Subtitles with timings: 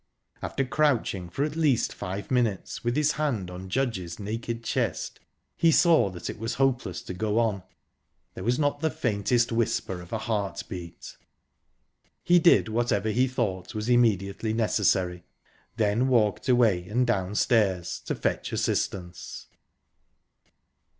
[0.41, 5.19] After crouching for at least five minutes, with his hand on Judge's naked chest,
[5.55, 7.61] he saw that it was hopeless to go on
[8.33, 11.17] there was not the faintest whisper of a heartbeat.
[12.23, 15.23] He did whatever he thought was immediately necessary,
[15.77, 19.49] then walked away and downstairs, to fetch assistance.